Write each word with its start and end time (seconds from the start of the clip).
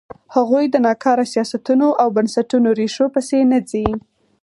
هغوی 0.35 0.65
د 0.69 0.75
ناکاره 0.85 1.25
سیاستونو 1.33 1.87
او 2.01 2.07
بنسټونو 2.17 2.69
ریښو 2.79 3.05
پسې 3.13 3.39
نه 3.51 3.59
ځي. 3.69 3.87